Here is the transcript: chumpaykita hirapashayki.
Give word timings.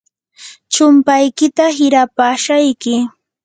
chumpaykita 0.73 1.65
hirapashayki. 1.77 2.93